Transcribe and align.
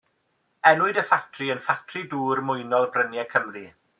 Enwyd 0.69 0.99
y 1.01 1.03
ffatri 1.09 1.51
yn 1.55 1.61
Ffatri 1.67 2.03
Dŵr 2.15 2.43
Mwynol 2.49 2.91
Bryniau 2.97 3.31
Cymru. 3.37 3.67